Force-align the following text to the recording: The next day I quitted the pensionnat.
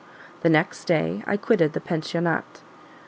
The 0.41 0.49
next 0.49 0.85
day 0.85 1.23
I 1.27 1.37
quitted 1.37 1.73
the 1.73 1.79
pensionnat. 1.79 2.63